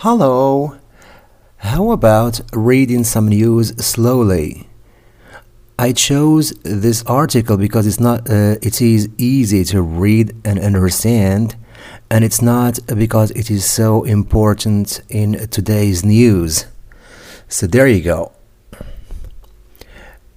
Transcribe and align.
Hello. 0.00 0.76
How 1.58 1.90
about 1.90 2.40
reading 2.52 3.04
some 3.04 3.28
news 3.28 3.68
slowly? 3.84 4.68
I 5.78 5.92
chose 5.92 6.52
this 6.62 7.02
article 7.04 7.56
because 7.56 7.86
it's 7.86 8.00
not 8.00 8.30
uh, 8.30 8.56
it 8.62 8.80
is 8.80 9.08
easy 9.18 9.64
to 9.64 9.82
read 9.82 10.34
and 10.44 10.58
understand 10.58 11.56
and 12.10 12.24
it's 12.24 12.40
not 12.40 12.78
because 12.96 13.30
it 13.32 13.50
is 13.50 13.64
so 13.64 14.04
important 14.04 15.02
in 15.08 15.48
today's 15.48 16.04
news. 16.04 16.66
So 17.48 17.66
there 17.66 17.86
you 17.88 18.02
go. 18.02 18.32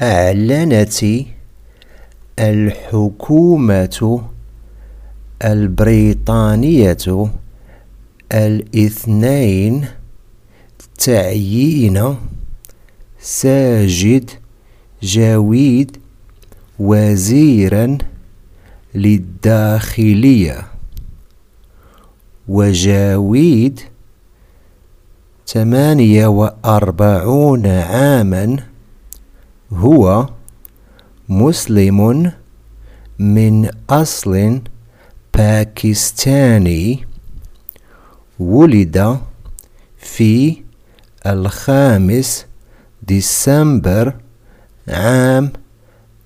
أعلنت 0.00 1.26
الحكومة 2.38 4.24
البريطانية 5.44 7.30
الاثنين 8.31 9.85
تعيين 10.99 12.15
ساجد 13.19 14.29
جاويد 15.03 15.97
وزيرا 16.79 17.97
للداخلية. 18.95 20.67
وجاويد 22.47 23.79
ثمانية 25.47 26.27
وأربعون 26.27 27.65
عاما 27.67 28.57
هو 29.71 30.29
مسلم 31.29 32.31
من 33.19 33.69
أصل 33.89 34.61
باكستاني. 35.33 37.05
ولد 38.39 39.19
في 39.97 40.57
الخامس 41.27 42.45
ديسمبر 43.03 44.15
عام 44.87 45.51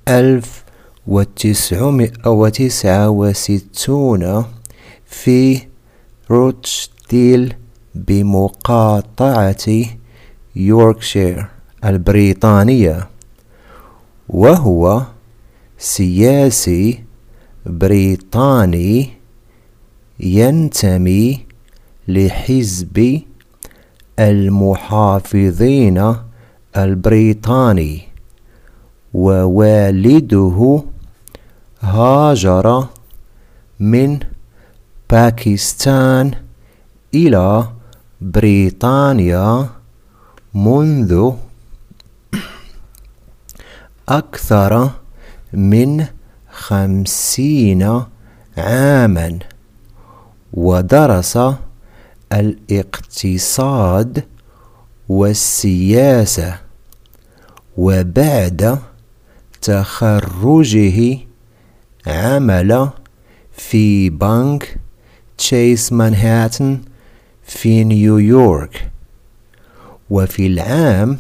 ألف 0.08 0.64
وتسعمائة 1.08 2.28
وتسعة 2.28 3.10
وستون 3.10 4.46
في 5.06 5.62
روتشديل 6.32 7.54
بمقاطعة 7.96 9.66
يوركشير 10.56 11.48
البريطانية 11.86 13.10
وهو 14.30 15.02
سياسي 15.78 17.04
بريطاني 17.66 19.10
ينتمي 20.20 21.46
لحزب 22.10 23.22
المحافظين 24.20 26.16
البريطاني 26.78 28.02
ووالده 29.14 30.84
هاجر 31.82 32.88
من 33.80 34.20
باكستان 35.10 36.32
إلى 37.14 37.68
بريطانيا 38.22 39.70
منذ 40.54 41.32
أكثر 44.10 44.90
من 45.54 46.06
خمسين 46.52 48.04
عاما 48.58 49.40
ودرس 50.54 51.40
الاقتصاد 52.34 54.24
والسياسة 55.10 56.60
وبعد 57.78 58.80
تخرجه 59.62 61.18
عمل 62.08 62.90
في 63.52 64.10
بنك 64.10 64.78
تشيس 65.38 65.94
مانهاتن 65.94 66.80
في 67.44 67.84
نيويورك 67.84 68.92
وفي 70.10 70.48
العام 70.48 71.20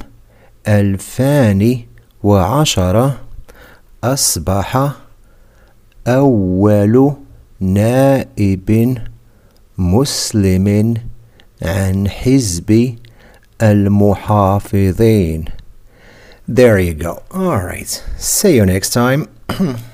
2010 0.68 3.18
أصبح 4.03 4.92
أول 6.08 7.14
نائب 7.59 8.98
مسلم 9.78 10.94
عن 11.62 12.09
حزب 12.09 12.97
المحافظين 13.62 15.44
There 16.47 16.78
you 16.78 16.93
go. 16.93 17.22
All 17.31 17.62
right. 17.65 17.88
See 18.19 18.56
you 18.56 18.66
next 18.66 18.91
time. 18.91 19.28